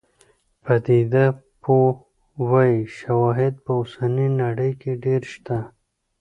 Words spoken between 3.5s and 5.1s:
په اوسنۍ نړۍ کې